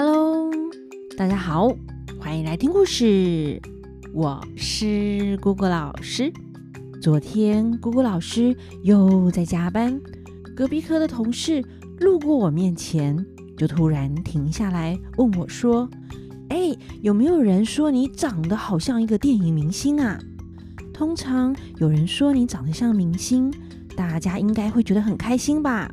[0.00, 0.48] Hello，
[1.16, 1.76] 大家好，
[2.20, 3.60] 欢迎来听故事。
[4.14, 6.32] 我是姑姑老师。
[7.02, 10.00] 昨天姑姑老师又在加班，
[10.54, 11.64] 隔壁科的同事
[11.98, 13.26] 路过我面前，
[13.56, 15.90] 就突然停下来问我说
[16.50, 16.72] ：“哎，
[17.02, 20.16] 有没有人说你长得好像一个电影明星啊？”
[20.94, 23.52] 通常有人说你长得像明星，
[23.96, 25.90] 大家应该会觉得很开心吧？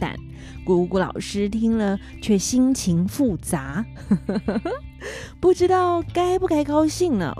[0.00, 0.16] 但
[0.64, 3.84] 姑姑老师听了却心情复杂，
[5.40, 7.34] 不知道该不该高兴呢？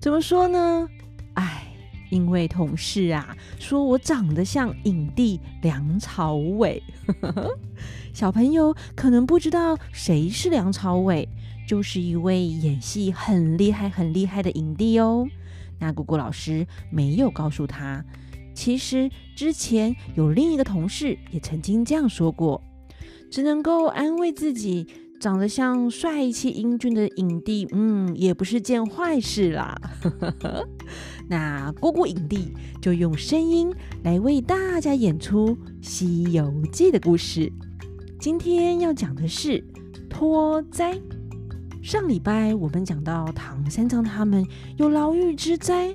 [0.00, 0.88] 怎么说呢？
[1.34, 1.66] 哎，
[2.10, 6.82] 因为同事啊说我长得像影帝梁朝伟。
[8.12, 11.28] 小朋友可能不知道谁是梁朝伟，
[11.66, 15.26] 就是一位演戏很厉害、很厉害的影帝哦。
[15.78, 18.04] 那姑姑老师没有告诉他。
[18.58, 22.60] 其实之前有另一个同事也曾经这样说过，
[23.30, 24.84] 只能够安慰自己，
[25.20, 29.80] 长得像帅气英俊的影帝，嗯，也不是件坏事啦。
[31.30, 32.52] 那姑姑影帝
[32.82, 37.52] 就用声音来为大家演出《西游记》的故事。
[38.18, 39.64] 今天要讲的是
[40.10, 41.00] 脱灾。
[41.80, 44.44] 上礼拜我们讲到唐三藏他们
[44.78, 45.94] 有牢狱之灾。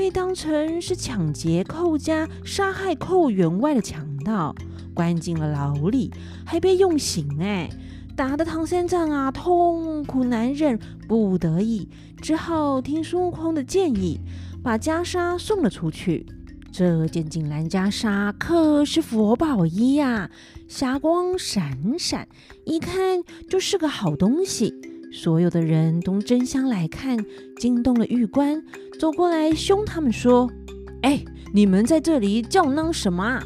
[0.00, 4.54] 被当成是抢劫寇家、杀害寇员外的强盗，
[4.94, 6.10] 关进了牢里，
[6.42, 7.68] 还被用刑哎，
[8.16, 11.86] 打得唐三藏啊痛苦难忍，不得已
[12.22, 14.18] 只好听孙悟空的建议，
[14.62, 16.24] 把袈裟送了出去。
[16.72, 20.30] 这件锦兰袈裟可是佛宝衣呀，
[20.66, 22.26] 霞光闪闪，
[22.64, 24.74] 一看就是个好东西。
[25.12, 27.18] 所有的人都争相来看，
[27.58, 28.62] 惊动了狱官，
[28.98, 30.48] 走过来凶他们说
[31.02, 33.42] ：“哎，你们在这里叫嚷什么？”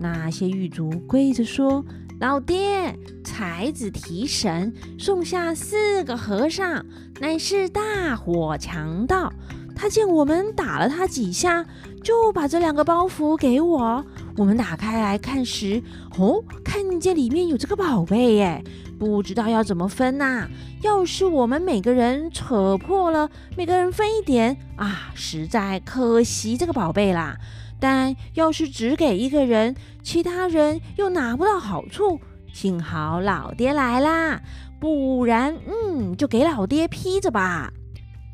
[0.00, 1.84] 那些狱卒跪着说
[2.20, 6.84] ：“老爹，才子提神，送下四个和尚，
[7.20, 9.32] 乃是大火强盗。
[9.76, 11.64] 他见我们打了他几下，
[12.02, 14.04] 就把这两个包袱给我。
[14.36, 15.82] 我们打开来看时，
[16.18, 18.64] 哦，看见里面有这个宝贝耶。”
[18.98, 20.48] 不知道要怎么分呐？
[20.80, 27.36] 要是我们每个人扯破了，每个人分一点啊，实在可惜这个宝贝啦。
[27.78, 32.18] 但要是只给一个人，其他人又拿不到好处。
[32.54, 34.40] 幸好老爹来啦，
[34.80, 37.70] 不然嗯，就给老爹披着吧。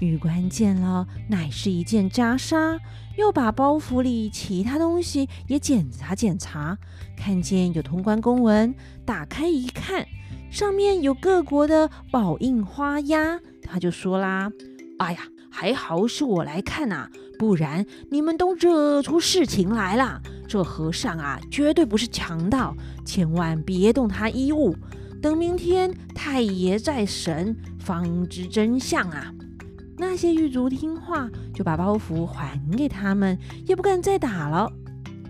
[0.06, 2.78] 狱官见了，乃是一件袈裟，
[3.16, 6.76] 又把包袱里其他东西也检查检查，
[7.16, 8.74] 看见有通关公文，
[9.04, 10.04] 打开一看。
[10.50, 14.50] 上面有各国的宝印花押，他就说啦
[14.98, 15.20] ：“哎呀，
[15.50, 17.08] 还好是我来看呐，
[17.38, 20.20] 不然你们都惹出事情来了。
[20.46, 24.76] 这和尚啊，绝对不是强盗，千万别动他衣物。
[25.22, 29.32] 等明天太爷再审，方知真相啊。”
[30.02, 34.68] 那些狱卒听话，就把包袱还给他们，也不敢再打了。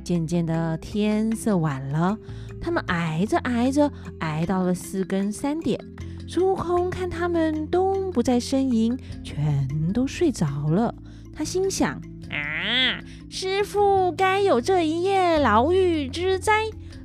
[0.02, 2.16] 渐渐的，天色晚了。
[2.58, 5.78] 他们挨着挨着，挨到了四更三点。
[6.26, 10.94] 孙悟空看他们都不再呻吟，全都睡着了。
[11.34, 12.00] 他心想：
[12.30, 16.52] 啊，师傅该有这一夜牢狱之灾。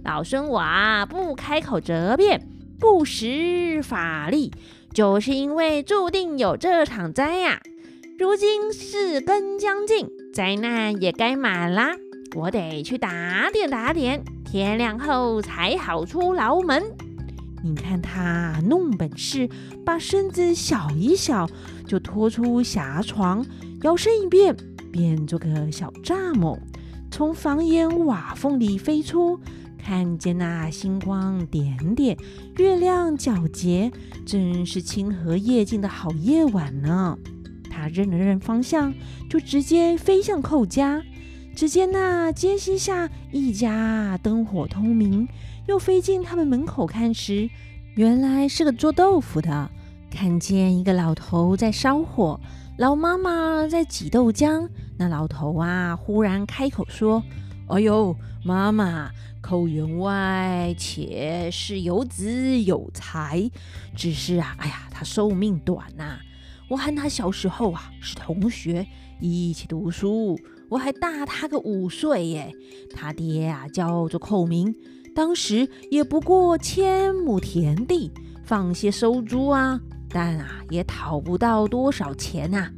[0.05, 2.47] 老孙我啊，不开口责辩，
[2.79, 4.53] 不使法力，
[4.97, 7.61] 就是因为注定有这场灾呀、
[8.17, 11.91] 如今四更将近，灾难也该满啦。
[12.35, 16.81] 我得去打点打点，天亮后才好出牢门。
[17.63, 19.47] 你看他弄本事，
[19.85, 21.47] 把身子小一小，
[21.87, 23.45] 就拖出狭床，
[23.83, 24.57] 摇身一变，
[24.91, 26.57] 变做个小蚱蜢，
[27.11, 29.39] 从房檐瓦缝里飞出，
[29.87, 32.17] 看见那星光点点，
[32.57, 33.89] 月亮皎洁，
[34.25, 37.17] 真是清和夜静的好夜晚呢。
[37.71, 38.93] 他认了认方向，
[39.29, 41.01] 就直接飞向寇家。
[41.55, 45.25] 只见那街西下一家灯火通明，
[45.69, 47.49] 又飞进他们门口看时，
[47.95, 49.71] 原来是个做豆腐的。
[50.11, 52.37] 看见一个老头在烧火，
[52.77, 54.67] 老妈妈在挤豆浆。
[54.97, 57.23] 那老头啊，忽然开口说
[57.71, 58.13] ：“哎呦，
[58.43, 59.09] 妈妈，
[59.47, 63.49] 寇员外且是有子有才，
[63.95, 66.19] 只是啊，哎呀，他寿命短呐、
[66.67, 68.85] 我和他小时候啊是同学，
[69.21, 70.37] 一起读书。”
[70.69, 72.51] 我还大他个五岁耶，
[72.93, 74.75] 他爹啊叫做寇明，
[75.15, 78.11] 当时也不过千亩田地，
[78.43, 79.79] 放些收租啊，
[80.09, 82.69] 但啊也讨不到多少钱呐。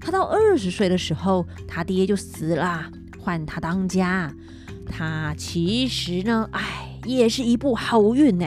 [0.00, 4.34] 他到二十岁的时候，他爹就死了，换他当家。
[4.86, 8.46] 他其实呢，哎，也是一步好运呢，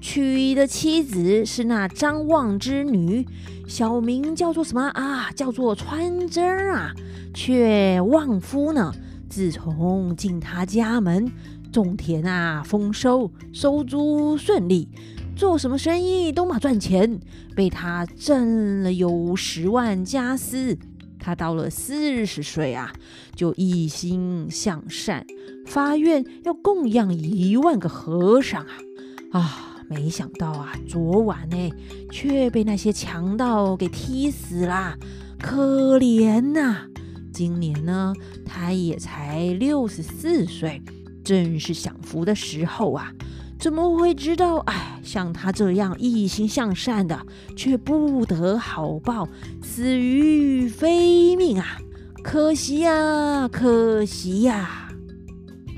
[0.00, 3.26] 娶的妻子是那张望之女，
[3.68, 5.30] 小名叫做什么啊？
[5.36, 6.92] 叫做穿针啊，
[7.32, 8.92] 却旺夫呢。
[9.28, 11.30] 自从进他家门，
[11.72, 14.88] 种田啊丰收，收租顺利，
[15.34, 17.18] 做什么生意都嘛赚钱，
[17.56, 20.78] 被他挣了有十万家私。
[21.24, 22.92] 他到了四十岁啊，
[23.34, 25.26] 就一心向善，
[25.64, 28.68] 发愿要供养一万个和尚啊
[29.32, 29.70] 啊！
[29.88, 31.70] 没想到啊，昨晚呢，
[32.10, 34.98] 却被那些强盗给踢死了，
[35.40, 36.86] 可怜呐、
[37.32, 38.12] 今年呢，
[38.44, 40.82] 他也才六十四岁，
[41.24, 43.12] 正是享福的时候啊，
[43.58, 44.56] 怎么会知道？
[44.58, 47.26] 哎，像他这样一心向善的，
[47.56, 49.28] 却不得好报，
[49.62, 50.93] 死于非
[51.58, 51.78] 啊！
[52.22, 54.88] 可惜呀，可惜呀！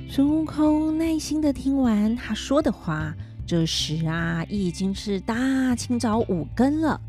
[0.08, 3.14] 孙悟空耐心的听完他说的话。
[3.46, 7.00] 这时啊，已经是大清早五更了，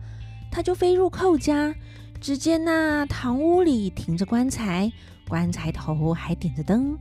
[0.52, 1.74] 他就飞入寇家。
[2.19, 4.92] 只见那堂屋里停着棺材，
[5.28, 6.98] 棺材头还点着灯，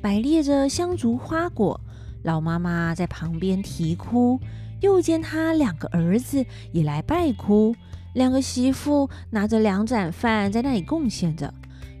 [0.00, 1.80] 摆列着香烛花果。
[2.22, 4.40] 老妈妈在旁边啼哭，
[4.80, 7.74] 又见他两个儿子也来拜哭，
[8.14, 11.52] 两个媳妇拿着两盏饭在那里贡献着。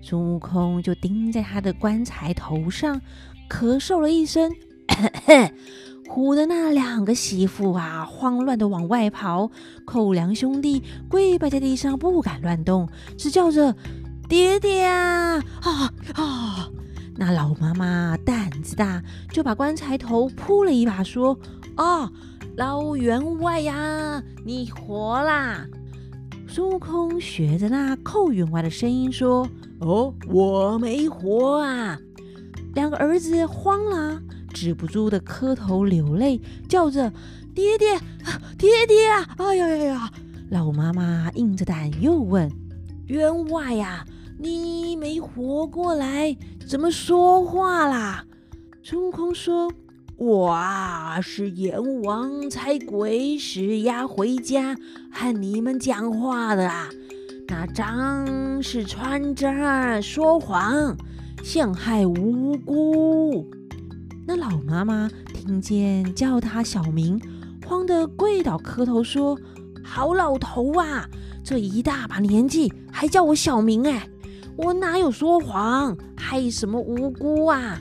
[0.02, 3.00] 孙悟空就钉在他的棺材头上，
[3.48, 4.50] 咳嗽了一声。
[4.88, 5.52] 咳
[6.10, 9.48] 唬得那两个媳妇啊，慌乱的往外跑。
[9.84, 13.76] 寇良兄弟跪拜在地上，不敢乱动，只叫着
[14.28, 16.68] “爹爹啊啊啊！”
[17.16, 21.38] 那老妈妈胆子大，就把棺材头扑了一把，说
[21.76, 22.10] ：“啊，
[22.56, 25.64] 老员外呀，你活啦！”
[26.52, 29.48] 孙悟空学着那寇员外的声音说
[29.78, 31.96] ：“哦，我没活啊！”
[32.74, 34.20] 两个儿子慌了。
[34.52, 37.12] 止不住的磕头流泪，叫着
[37.54, 37.96] “爹爹，
[38.58, 40.10] 爹爹啊！”哎呀呀呀！
[40.50, 42.50] 老妈妈硬着胆又问
[43.06, 44.04] ：“员外呀，
[44.36, 46.36] 你没活过来，
[46.66, 48.24] 怎么说话啦？”
[48.82, 49.72] 孙悟空说
[50.20, 54.76] ：“我啊，是阎王差鬼使呀回家
[55.10, 56.90] 和你们讲话的啊。
[57.48, 60.94] 那张是穿针说谎，
[61.42, 63.50] 陷害无辜。”
[64.28, 67.18] 那老妈妈听见叫他小名，
[67.66, 69.38] 慌得跪倒磕头说
[69.82, 71.08] ：“好老头啊，
[71.42, 74.06] 这一大把年纪还叫我小名哎，
[74.56, 77.80] 我哪有说谎，害什么无辜啊？”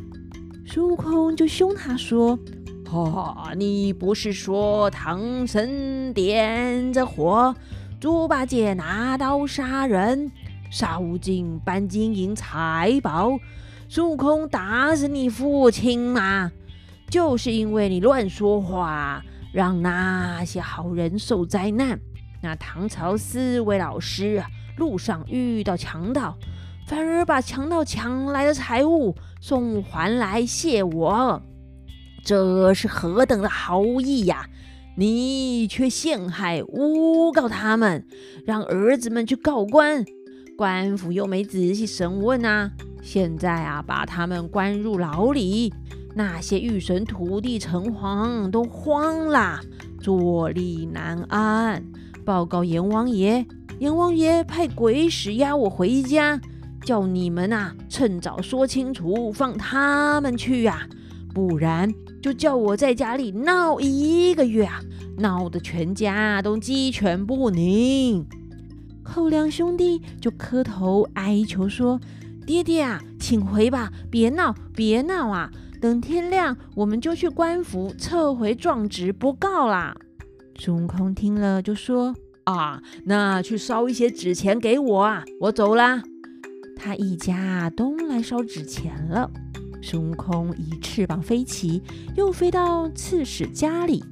[0.71, 2.37] 孙悟空就凶他说
[2.85, 7.55] ：“哈，你不是说唐僧点着火，
[7.99, 10.31] 猪八戒拿刀杀人，
[10.69, 13.31] 沙悟净搬金银财宝？”
[13.89, 16.51] 孙悟空打死你父亲吗？
[17.09, 21.99] 就是因为你乱说话，让那些好人受灾难。
[22.43, 24.43] 那唐朝四位老师
[24.77, 26.37] 路上遇到强盗，
[26.85, 31.41] 反而把强盗抢来的财物送还来谢我，
[32.23, 34.49] 这是何等的好意呀！
[34.97, 38.05] 你却陷害诬告他们，
[38.45, 40.03] 让儿子们去告官，
[40.57, 42.71] 官府又没仔细审问啊！
[43.01, 45.73] 现在啊，把他们关入牢里，
[46.15, 49.61] 那些玉神徒弟城隍都慌了，
[50.01, 51.81] 坐立难安。
[52.25, 53.45] 报告阎王爷，
[53.79, 56.41] 阎王爷派鬼使押我回家，
[56.83, 60.87] 叫你们呐趁早说清楚，放他们去呀、啊，
[61.33, 64.81] 不然就叫我在家里闹一个月啊，
[65.17, 68.25] 闹得全家都鸡犬不宁。
[69.03, 71.99] 寇两兄弟就磕头哀求说。
[72.45, 75.51] 爹爹啊，请回吧，别闹，别闹啊！
[75.79, 79.95] 等天亮，我们就去官府撤回状纸，不告啦。
[80.55, 86.01] 孙悟空听了就说：“啊，那去烧一些纸钱给我啊，我走啦。”
[86.79, 89.29] 他一家都来烧纸钱了。
[89.81, 91.83] 孙悟空一翅膀飞起，
[92.15, 94.03] 又飞到刺史家里，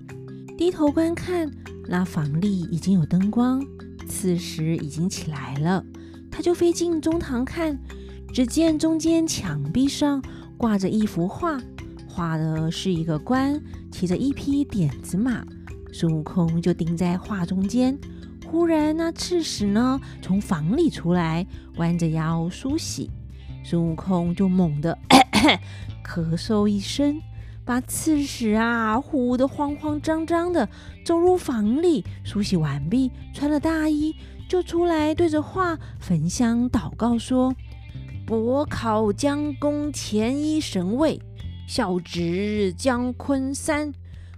[0.58, 1.50] 低头观看，
[1.88, 3.66] 那房里已经有灯光，
[4.06, 5.84] 刺史已经起来了，
[6.30, 7.80] 他就飞进中堂看。
[8.34, 10.22] 只见中间墙壁上
[10.58, 11.58] 挂着一幅画，
[12.08, 13.60] 画的是一个官
[13.90, 15.46] 骑着一匹点子马，
[15.94, 17.98] 孙悟空就盯在画中间。
[18.50, 23.10] 忽然，那刺史呢从房里出来，弯着腰梳洗，
[23.62, 25.60] 孙悟空就猛地咳咳
[26.32, 27.22] 咳嗽一声，
[27.66, 30.70] 把刺史啊唬得慌慌张张的
[31.04, 34.16] 走入房里，梳洗完毕，穿了大衣
[34.48, 37.54] 就出来，对着画焚香祷告说。
[38.26, 41.22] 伯考将功前一神位，
[41.68, 43.94] 孝直姜昆三，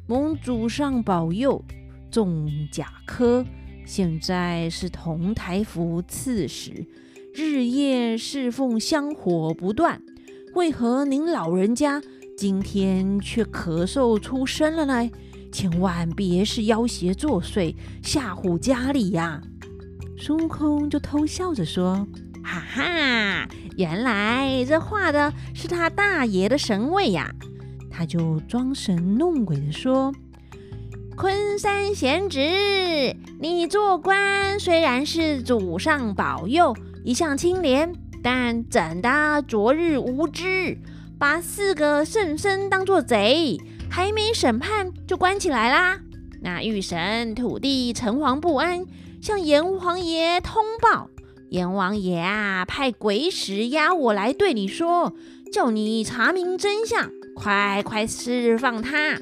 [0.06, 1.64] 蒙祖上保佑，
[2.12, 3.44] 中甲科，
[3.86, 6.86] 现在是同台府刺史，
[7.34, 10.02] 日夜侍奉，香火不断。
[10.56, 12.02] 为何您老人家
[12.38, 15.10] 今天却咳嗽出声了呢？
[15.52, 19.42] 千万别是妖邪作祟，吓唬家里呀！
[20.16, 22.08] 孙悟空就偷笑着说
[22.44, 27.34] ：“哈哈，原来这画的是他大爷的神位呀！”
[27.90, 30.14] 他就装神弄鬼的说
[31.20, 32.40] ：“昆山贤侄，
[33.42, 36.74] 你做官虽然是祖上保佑，
[37.04, 37.92] 一向清廉，
[38.24, 40.78] 但怎的昨日无知，
[41.20, 43.58] 把四个圣僧当作贼？”
[43.92, 46.00] 还没审判就关起来啦！
[46.42, 48.86] 那玉神土地诚惶不安，
[49.22, 51.10] 向阎王爷通报。
[51.50, 55.14] 阎王爷啊，派鬼使押我来对你说，
[55.52, 59.20] 叫你查明真相，快快释放他，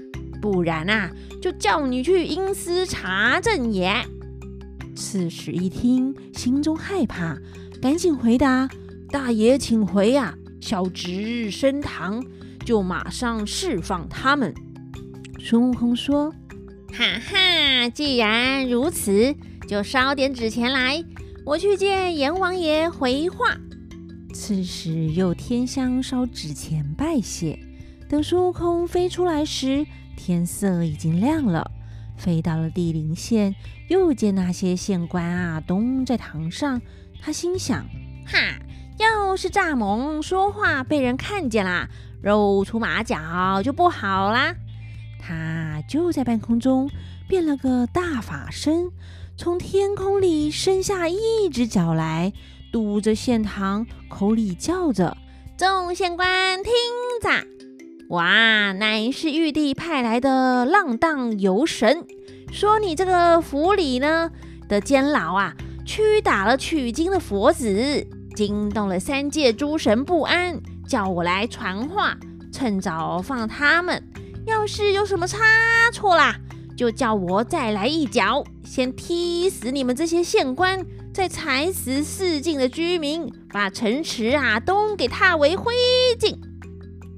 [0.49, 1.11] 不然啊，
[1.41, 3.93] 就叫你去阴司查证也。
[4.95, 7.37] 刺史一听，心中害怕，
[7.81, 8.69] 赶紧回答
[9.11, 12.23] ：“大爷请回呀，小侄升堂。”
[12.65, 14.53] 就马上释放他们。
[15.37, 16.31] 孙悟空说
[16.95, 19.35] ：“哈哈，既然如此，
[19.67, 21.03] 就烧点纸钱来，
[21.45, 23.57] 我去见阎王爷回话。”
[24.33, 27.59] 刺史又添香烧纸钱拜谢。
[28.09, 29.85] 等孙悟空飞出来时，
[30.17, 31.71] 天色已经亮了。
[32.17, 33.55] 飞到了地灵县，
[33.87, 36.81] 又见那些县官啊，都在堂上。
[37.21, 37.85] 他心想
[38.25, 38.37] ：“哈，
[38.97, 41.87] 要是蚱蜢说话被人看见啦。”
[42.23, 44.55] 露出马脚就不好啦！
[45.19, 46.89] 他就在半空中
[47.27, 48.89] 变了个大法身，
[49.37, 52.33] 从天空里伸下一只脚来，
[52.71, 55.15] 堵着县堂，口里叫着
[55.55, 56.73] ：“众县官听
[57.21, 57.56] 着！
[58.09, 62.05] 哇，乃是玉帝派来的浪荡游神，
[62.53, 64.31] 说你这个府里呢
[64.69, 65.53] 的监牢啊，
[65.85, 72.15] 屈打了取经的佛子，惊动了三界诸神不安。”叫我来传话，
[72.49, 74.01] 趁早放他们。
[74.45, 75.43] 要是有什么差
[75.91, 76.33] 错啦，
[76.77, 80.79] 就叫我再来一脚，先踢死你们这些县官，
[81.13, 85.73] 再踩死四境的居民，把城池啊都给踏为灰
[86.17, 86.37] 烬。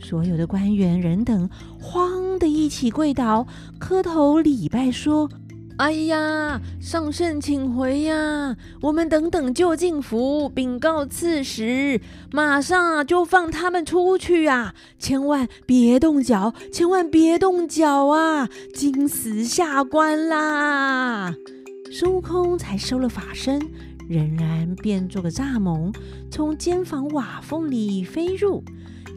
[0.10, 1.48] 所有的官员人等
[1.80, 3.46] 慌的一起跪倒，
[3.78, 5.30] 磕头礼拜说。
[5.78, 8.58] 哎呀，上圣请回呀！
[8.82, 12.02] 我们等等就进府禀告刺史，
[12.32, 14.74] 马上就放他们出去啊！
[14.98, 18.50] 千万别动脚，千万别动脚啊！
[18.74, 21.36] 惊死下官啦！
[21.92, 23.62] 孙悟空才收了法身，
[24.10, 25.94] 仍然变做个蚱蜢，
[26.32, 28.64] 从监房瓦缝里飞入，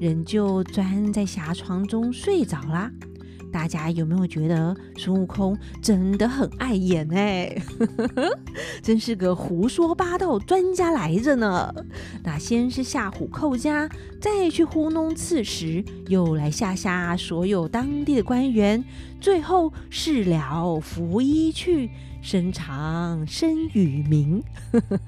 [0.03, 2.91] 人就钻在狭床中睡着啦。
[3.53, 7.55] 大家有没有觉得孙悟空真的很碍眼哎？
[8.83, 11.73] 真是个胡说八道专家来着呢！
[12.25, 13.89] 那先是吓唬寇家，
[14.21, 18.83] 再去糊弄刺史，又来吓吓所有当地的官员，
[19.21, 21.91] 最后事了拂衣去，
[22.23, 24.43] 身长身与名。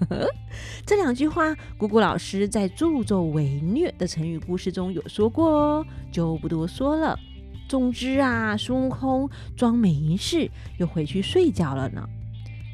[0.85, 7.19] 这两句话，姑姑老师在助纣为虐的成语故事中有说过哦，就不多说了。
[7.67, 12.07] 总之啊，孙悟空装没事，又回去睡觉了呢。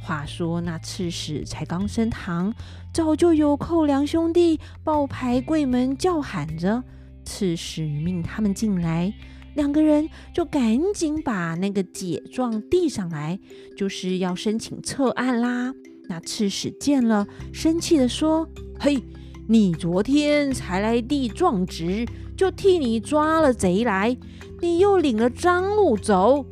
[0.03, 2.53] 话说那刺史才刚升堂，
[2.93, 6.83] 早就有寇粮兄弟抱牌跪门叫喊着，
[7.25, 9.13] 刺史命他们进来，
[9.55, 13.39] 两个人就赶紧把那个解状递上来，
[13.77, 15.75] 就是要申请撤案啦。
[16.09, 18.49] 那刺史见了，生气地说
[18.81, 19.03] ：“嘿，
[19.49, 24.17] 你昨天才来递状纸，就替你抓了贼来。”
[24.63, 26.45] 你又领了赃物走，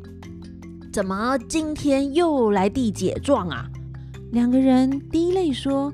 [0.91, 3.69] 怎么今天又来递解状啊？
[4.31, 5.93] 两个人滴泪说：“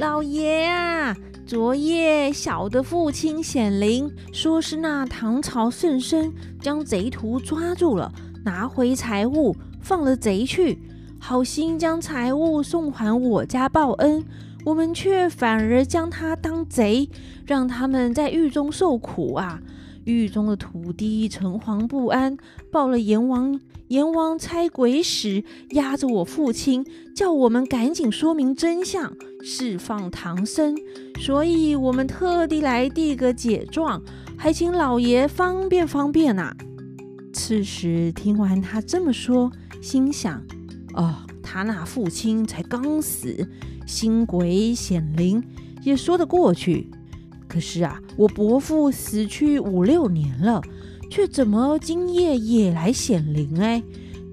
[0.00, 1.14] 老爷啊，
[1.46, 8.10] 昨夜小的父亲显灵，说是那唐朝圣僧将贼徒抓住了，
[8.42, 10.78] 拿回财物，放了贼去，
[11.18, 14.24] 好心将财物送还我家报恩，
[14.64, 17.06] 我们却反而将他当贼，
[17.44, 19.60] 让他们在狱中受苦啊。”
[20.04, 22.38] 狱中的土地诚惶不安，
[22.72, 29.12] 报了阎王，阎王差鬼使押着我父亲，叫我们赶紧说明真相，
[29.42, 30.74] 释放唐僧。
[31.18, 34.02] 所以我们特地来递个解状，
[34.36, 36.56] 还请老爷方便方便呐、啊。
[37.32, 40.42] 刺史听完他这么说，心想：
[40.94, 43.48] 哦，他那父亲才刚死，
[43.86, 45.42] 新鬼显灵，
[45.82, 46.90] 也说得过去。
[47.48, 50.62] 可是啊，我伯父死去五六年了，
[51.10, 53.60] 却怎么今夜也来显灵？
[53.60, 53.82] 哎，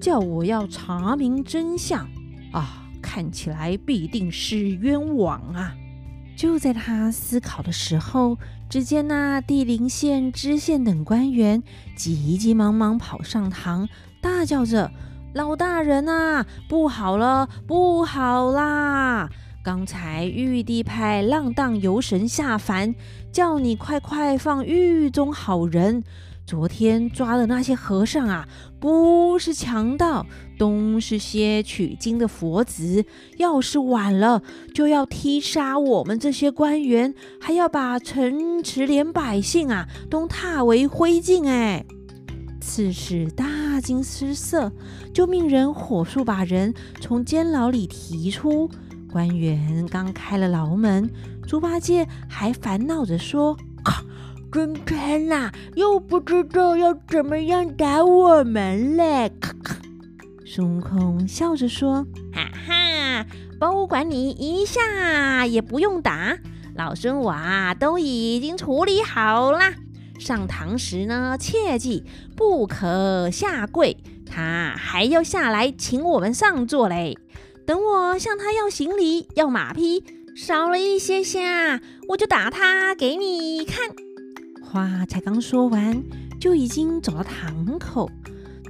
[0.00, 2.08] 叫我要查明真相
[2.52, 2.87] 啊！
[3.08, 5.74] 看起来必定是冤枉啊！
[6.36, 8.36] 就在他思考的时候，
[8.68, 11.62] 只见那地灵县知县等官员
[11.96, 13.88] 急急忙忙跑上堂，
[14.20, 14.92] 大叫着
[15.32, 19.30] ：“老大人啊，不好了，不好啦！
[19.64, 22.94] 刚才玉帝派浪荡游神下凡，
[23.32, 26.04] 叫你快快放狱中好人。”
[26.48, 28.48] 昨天抓的那些和尚啊，
[28.80, 30.24] 不是强盗，
[30.58, 33.04] 都是些取经的佛子。
[33.36, 34.42] 要是晚了，
[34.74, 41.46] 就要踢杀我们这些官员，还要把城池连百姓啊都踏为灰烬。
[41.46, 41.84] 哎，
[42.62, 44.72] 刺史大惊失色，
[45.12, 48.70] 就命人火速把人从监牢里提出。
[49.12, 51.10] 官员刚开了牢门，
[51.46, 53.54] 猪八戒还烦恼着说。
[54.50, 59.30] 真天呐，又不知道要怎么样打我们嘞！
[59.38, 59.76] 咔咔，
[60.46, 63.26] 孙悟空笑着说：“哈哈，
[63.60, 66.38] 不管你一下也不用打，
[66.74, 69.60] 老孙我啊都已经处理好了。
[70.18, 77.18] 上堂时呢，切记不可下跪，他还要下来请我们上座嘞。
[77.66, 80.02] 等我向他要行礼、要马匹，
[80.34, 83.94] 少了一些下，我就打他给你看。”
[84.70, 86.02] 话才刚说完，
[86.38, 88.10] 就已经走到堂口。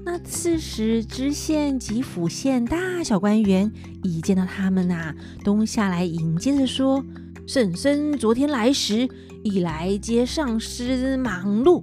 [0.05, 3.71] 那刺史、知县及府县大小官员
[4.05, 5.13] 一见到他们呐、
[5.43, 7.05] 都下来迎接着说
[7.49, 9.09] ：“圣僧昨天来时，
[9.43, 11.83] 一来接上司忙碌，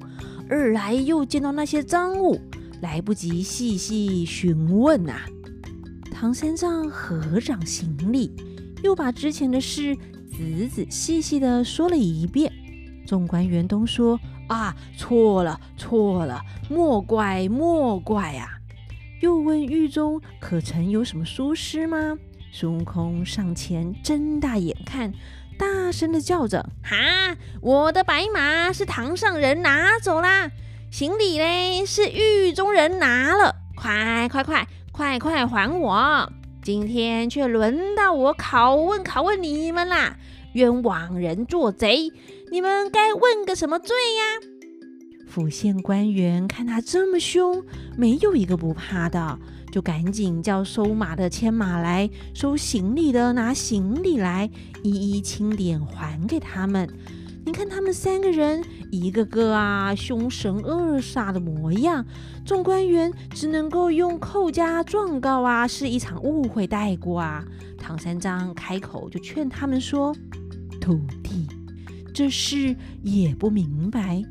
[0.50, 2.39] 二来又见到那些赃物，
[2.81, 5.25] 来不及细细询问呐、啊。”
[6.10, 8.31] 唐三藏合掌行礼，
[8.81, 9.93] 又把之前的事
[10.31, 12.50] 仔仔细细的说了一遍。
[13.06, 14.20] 众官员都说
[14.50, 18.50] ：“啊，错了，错了，莫怪，莫怪啊！”
[19.22, 22.18] 又问狱中可曾有什么疏失吗？
[22.52, 25.13] 孙悟空上前睁大眼看，
[25.58, 27.36] 大声的叫着：“哈！
[27.62, 30.52] 我的白马是堂上人拿走啦，
[30.91, 36.32] 行李嘞是狱中人拿了，快快快，快快还我！
[36.62, 40.18] 今天却轮到我拷问拷问你们啦！”
[40.54, 42.10] 冤枉人做贼，
[42.56, 45.28] 你们该问个什么罪呀？
[45.28, 47.62] 府县官员看他这么凶，
[47.98, 49.38] 没有一个不怕的，
[49.74, 54.50] 就赶紧叫收马的牵马来，收行李的拿行李来，
[54.84, 56.88] 一一清点还给他们。
[57.46, 62.06] 你看他们三个人，一个个啊凶神恶煞的模样，
[62.46, 67.44] 众官员只能够用寇家状告啊，是一场误会带过啊。
[67.78, 70.15] 唐三藏开口就劝他们说。
[70.80, 71.25] 徒弟，
[72.15, 72.73] 这事
[73.04, 74.23] 也不明白。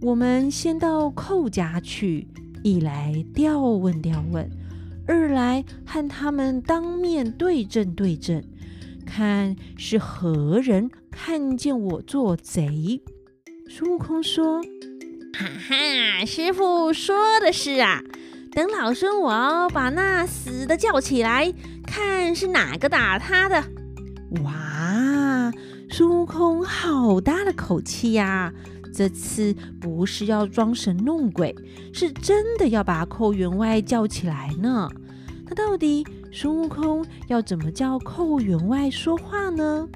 [0.00, 2.26] 我们先到寇家去，
[2.64, 4.50] 一来调问调问，
[5.06, 8.42] 二来和他们当面对证对证，
[9.04, 13.02] 看是何人看见我做贼。
[13.68, 14.62] 孙悟空说
[15.36, 18.00] ：“哈哈，师傅说的是啊。
[18.52, 21.52] 等老孙我把那死的叫起来，
[21.86, 23.62] 看是哪个打他的。”
[24.42, 24.65] 哇！
[25.88, 28.52] 孙悟空好大的口气呀！
[28.92, 31.54] 这次不是要装神弄鬼，
[31.92, 34.88] 是真的要把寇员外叫起来呢。
[35.48, 39.86] 那到底孙悟空要怎么叫寇员外说话呢？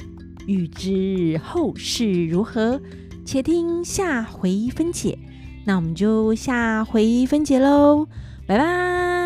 [0.47, 2.81] 欲知后事如何，
[3.25, 5.19] 且听下回分解。
[5.65, 8.07] 那我们就下回分解喽，
[8.47, 9.20] 拜拜。